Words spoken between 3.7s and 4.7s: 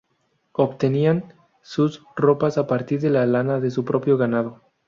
propio ganado.